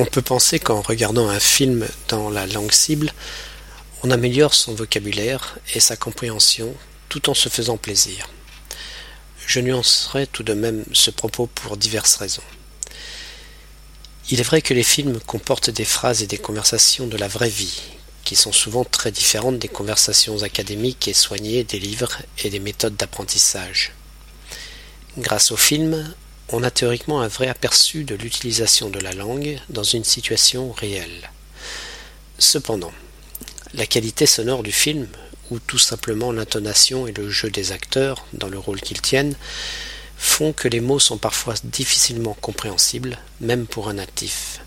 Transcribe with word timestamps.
On 0.00 0.04
peut 0.04 0.22
penser 0.22 0.60
qu'en 0.60 0.80
regardant 0.80 1.28
un 1.28 1.40
film 1.40 1.88
dans 2.06 2.30
la 2.30 2.46
langue 2.46 2.70
cible, 2.70 3.12
on 4.04 4.12
améliore 4.12 4.54
son 4.54 4.72
vocabulaire 4.72 5.58
et 5.74 5.80
sa 5.80 5.96
compréhension 5.96 6.72
tout 7.08 7.28
en 7.28 7.34
se 7.34 7.48
faisant 7.48 7.76
plaisir. 7.76 8.28
Je 9.44 9.58
nuancerai 9.58 10.28
tout 10.28 10.44
de 10.44 10.54
même 10.54 10.84
ce 10.92 11.10
propos 11.10 11.48
pour 11.48 11.76
diverses 11.76 12.14
raisons. 12.14 12.44
Il 14.30 14.38
est 14.38 14.44
vrai 14.44 14.62
que 14.62 14.72
les 14.74 14.84
films 14.84 15.18
comportent 15.18 15.70
des 15.70 15.84
phrases 15.84 16.22
et 16.22 16.28
des 16.28 16.38
conversations 16.38 17.08
de 17.08 17.16
la 17.16 17.26
vraie 17.26 17.48
vie, 17.48 17.80
qui 18.22 18.36
sont 18.36 18.52
souvent 18.52 18.84
très 18.84 19.10
différentes 19.10 19.58
des 19.58 19.66
conversations 19.66 20.44
académiques 20.44 21.08
et 21.08 21.14
soignées 21.14 21.64
des 21.64 21.80
livres 21.80 22.18
et 22.44 22.50
des 22.50 22.60
méthodes 22.60 22.94
d'apprentissage. 22.94 23.94
Grâce 25.16 25.50
aux 25.50 25.56
films, 25.56 26.14
on 26.50 26.62
a 26.62 26.70
théoriquement 26.70 27.20
un 27.20 27.28
vrai 27.28 27.48
aperçu 27.48 28.04
de 28.04 28.14
l'utilisation 28.14 28.88
de 28.88 28.98
la 28.98 29.12
langue 29.12 29.58
dans 29.68 29.82
une 29.82 30.04
situation 30.04 30.72
réelle. 30.72 31.30
Cependant, 32.38 32.92
la 33.74 33.86
qualité 33.86 34.24
sonore 34.24 34.62
du 34.62 34.72
film, 34.72 35.08
ou 35.50 35.58
tout 35.58 35.78
simplement 35.78 36.32
l'intonation 36.32 37.06
et 37.06 37.12
le 37.12 37.28
jeu 37.30 37.50
des 37.50 37.72
acteurs 37.72 38.24
dans 38.32 38.48
le 38.48 38.58
rôle 38.58 38.80
qu'ils 38.80 39.02
tiennent, 39.02 39.36
font 40.16 40.52
que 40.52 40.68
les 40.68 40.80
mots 40.80 40.98
sont 40.98 41.18
parfois 41.18 41.54
difficilement 41.64 42.36
compréhensibles, 42.40 43.18
même 43.40 43.66
pour 43.66 43.88
un 43.88 43.94
natif. 43.94 44.60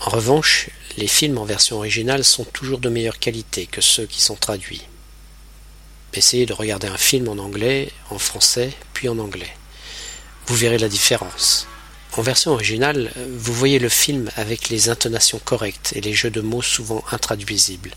En 0.00 0.10
revanche, 0.10 0.70
les 0.96 1.06
films 1.06 1.38
en 1.38 1.44
version 1.44 1.76
originale 1.76 2.24
sont 2.24 2.44
toujours 2.44 2.78
de 2.78 2.88
meilleure 2.88 3.18
qualité 3.18 3.66
que 3.66 3.80
ceux 3.80 4.06
qui 4.06 4.20
sont 4.20 4.36
traduits. 4.36 4.82
Essayez 6.12 6.46
de 6.46 6.52
regarder 6.52 6.86
un 6.86 6.96
film 6.96 7.28
en 7.28 7.38
anglais, 7.38 7.90
en 8.10 8.18
français, 8.18 8.72
puis 8.92 9.08
en 9.08 9.18
anglais. 9.18 9.52
Vous 10.46 10.56
verrez 10.56 10.78
la 10.78 10.88
différence. 10.88 11.66
En 12.16 12.22
version 12.22 12.52
originale, 12.52 13.10
vous 13.28 13.54
voyez 13.54 13.78
le 13.78 13.88
film 13.88 14.30
avec 14.36 14.68
les 14.68 14.88
intonations 14.88 15.40
correctes 15.40 15.92
et 15.96 16.00
les 16.00 16.12
jeux 16.12 16.30
de 16.30 16.42
mots 16.42 16.62
souvent 16.62 17.02
intraduisibles. 17.10 17.92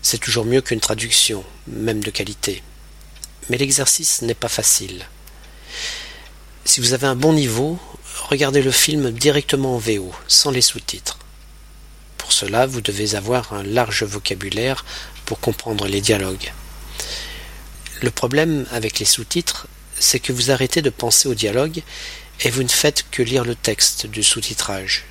C'est 0.00 0.18
toujours 0.18 0.44
mieux 0.44 0.60
qu'une 0.60 0.80
traduction, 0.80 1.44
même 1.66 2.02
de 2.02 2.10
qualité. 2.10 2.62
Mais 3.48 3.58
l'exercice 3.58 4.22
n'est 4.22 4.34
pas 4.34 4.48
facile. 4.48 5.04
Si 6.64 6.80
vous 6.80 6.92
avez 6.92 7.08
un 7.08 7.16
bon 7.16 7.32
niveau, 7.32 7.78
regardez 8.28 8.62
le 8.62 8.70
film 8.70 9.10
directement 9.10 9.74
en 9.74 9.78
VO, 9.78 10.14
sans 10.28 10.52
les 10.52 10.62
sous-titres. 10.62 11.18
Pour 12.16 12.32
cela, 12.32 12.66
vous 12.66 12.80
devez 12.80 13.16
avoir 13.16 13.52
un 13.52 13.64
large 13.64 14.04
vocabulaire 14.04 14.84
pour 15.26 15.40
comprendre 15.40 15.88
les 15.88 16.00
dialogues. 16.00 16.52
Le 18.00 18.10
problème 18.10 18.66
avec 18.70 18.98
les 18.98 19.04
sous-titres, 19.04 19.66
c'est 20.00 20.18
que 20.18 20.32
vous 20.32 20.50
arrêtez 20.50 20.82
de 20.82 20.90
penser 20.90 21.28
au 21.28 21.34
dialogue 21.34 21.82
et 22.40 22.50
vous 22.50 22.62
ne 22.62 22.68
faites 22.68 23.04
que 23.10 23.22
lire 23.22 23.44
le 23.44 23.54
texte 23.54 24.06
du 24.06 24.24
sous-titrage. 24.24 25.04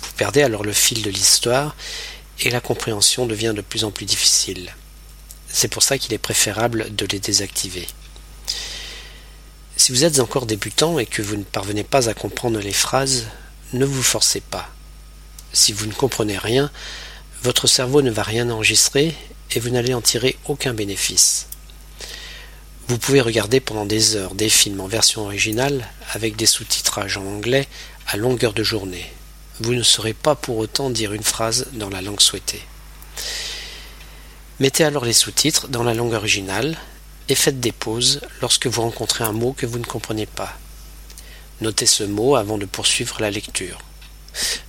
Vous 0.00 0.12
perdez 0.16 0.42
alors 0.42 0.64
le 0.64 0.72
fil 0.72 1.02
de 1.02 1.10
l'histoire 1.10 1.76
et 2.40 2.50
la 2.50 2.60
compréhension 2.60 3.26
devient 3.26 3.52
de 3.54 3.60
plus 3.60 3.84
en 3.84 3.90
plus 3.90 4.06
difficile. 4.06 4.74
C'est 5.48 5.68
pour 5.68 5.82
ça 5.82 5.98
qu'il 5.98 6.14
est 6.14 6.18
préférable 6.18 6.94
de 6.94 7.06
les 7.06 7.20
désactiver. 7.20 7.86
Si 9.76 9.92
vous 9.92 10.04
êtes 10.04 10.18
encore 10.18 10.46
débutant 10.46 10.98
et 10.98 11.06
que 11.06 11.22
vous 11.22 11.36
ne 11.36 11.44
parvenez 11.44 11.84
pas 11.84 12.08
à 12.08 12.14
comprendre 12.14 12.58
les 12.58 12.72
phrases, 12.72 13.26
ne 13.74 13.84
vous 13.84 14.02
forcez 14.02 14.40
pas. 14.40 14.70
Si 15.52 15.72
vous 15.72 15.86
ne 15.86 15.92
comprenez 15.92 16.38
rien, 16.38 16.70
votre 17.42 17.66
cerveau 17.66 18.00
ne 18.00 18.10
va 18.10 18.22
rien 18.22 18.48
enregistrer 18.50 19.14
et 19.52 19.60
vous 19.60 19.70
n'allez 19.70 19.94
en 19.94 20.00
tirer 20.00 20.36
aucun 20.46 20.72
bénéfice. 20.72 21.46
Vous 22.88 22.98
pouvez 22.98 23.20
regarder 23.20 23.58
pendant 23.58 23.84
des 23.84 24.14
heures 24.14 24.36
des 24.36 24.48
films 24.48 24.80
en 24.80 24.86
version 24.86 25.22
originale 25.22 25.88
avec 26.12 26.36
des 26.36 26.46
sous-titrages 26.46 27.16
en 27.16 27.26
anglais 27.26 27.66
à 28.06 28.16
longueur 28.16 28.52
de 28.52 28.62
journée. 28.62 29.12
Vous 29.58 29.74
ne 29.74 29.82
saurez 29.82 30.14
pas 30.14 30.36
pour 30.36 30.58
autant 30.58 30.88
dire 30.88 31.12
une 31.12 31.24
phrase 31.24 31.66
dans 31.72 31.90
la 31.90 32.00
langue 32.00 32.20
souhaitée. 32.20 32.62
Mettez 34.60 34.84
alors 34.84 35.04
les 35.04 35.12
sous-titres 35.12 35.66
dans 35.66 35.82
la 35.82 35.94
langue 35.94 36.12
originale 36.12 36.78
et 37.28 37.34
faites 37.34 37.58
des 37.58 37.72
pauses 37.72 38.20
lorsque 38.40 38.68
vous 38.68 38.82
rencontrez 38.82 39.24
un 39.24 39.32
mot 39.32 39.52
que 39.52 39.66
vous 39.66 39.80
ne 39.80 39.84
comprenez 39.84 40.26
pas. 40.26 40.56
Notez 41.62 41.86
ce 41.86 42.04
mot 42.04 42.36
avant 42.36 42.56
de 42.56 42.66
poursuivre 42.66 43.16
la 43.20 43.32
lecture. 43.32 43.80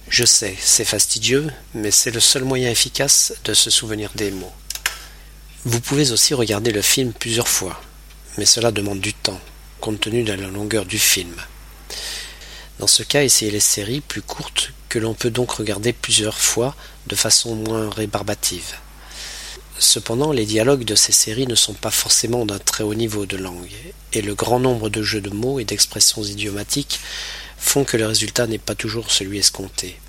Je 0.09 0.25
sais, 0.25 0.55
c'est 0.59 0.85
fastidieux, 0.85 1.51
mais 1.75 1.91
c'est 1.91 2.11
le 2.11 2.19
seul 2.19 2.45
moyen 2.45 2.71
efficace 2.71 3.33
de 3.43 3.53
se 3.53 3.69
souvenir 3.69 4.09
des 4.15 4.31
mots. 4.31 4.53
Vous 5.65 5.81
pouvez 5.81 6.11
aussi 6.11 6.33
regarder 6.33 6.71
le 6.71 6.81
film 6.81 7.13
plusieurs 7.13 7.49
fois, 7.49 7.79
mais 8.37 8.45
cela 8.45 8.71
demande 8.71 8.99
du 8.99 9.13
temps, 9.13 9.39
compte 9.79 9.99
tenu 9.99 10.23
de 10.23 10.33
la 10.33 10.47
longueur 10.47 10.85
du 10.85 10.99
film. 10.99 11.35
Dans 12.79 12.87
ce 12.87 13.03
cas, 13.03 13.23
essayez 13.23 13.51
les 13.51 13.59
séries 13.59 14.01
plus 14.01 14.21
courtes 14.21 14.71
que 14.89 14.99
l'on 14.99 15.13
peut 15.13 15.31
donc 15.31 15.51
regarder 15.51 15.93
plusieurs 15.93 16.37
fois 16.37 16.75
de 17.07 17.15
façon 17.15 17.55
moins 17.55 17.89
rébarbative. 17.89 18.75
Cependant, 19.79 20.31
les 20.31 20.45
dialogues 20.45 20.85
de 20.85 20.95
ces 20.95 21.11
séries 21.11 21.47
ne 21.47 21.55
sont 21.55 21.73
pas 21.73 21.91
forcément 21.91 22.45
d'un 22.45 22.59
très 22.59 22.83
haut 22.83 22.95
niveau 22.95 23.25
de 23.25 23.37
langue, 23.37 23.71
et 24.13 24.21
le 24.21 24.33
grand 24.33 24.59
nombre 24.59 24.89
de 24.89 25.03
jeux 25.03 25.21
de 25.21 25.29
mots 25.29 25.59
et 25.59 25.65
d'expressions 25.65 26.23
idiomatiques 26.23 26.99
font 27.57 27.83
que 27.83 27.97
le 27.97 28.07
résultat 28.07 28.47
n'est 28.47 28.57
pas 28.57 28.75
toujours 28.75 29.11
celui 29.11 29.39
escompté. 29.39 29.99